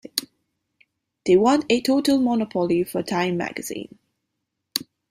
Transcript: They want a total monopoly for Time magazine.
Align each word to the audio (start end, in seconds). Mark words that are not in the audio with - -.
They 1.27 1.37
want 1.37 1.67
a 1.69 1.79
total 1.79 2.17
monopoly 2.17 2.83
for 2.85 3.03
Time 3.03 3.37
magazine. 3.37 3.99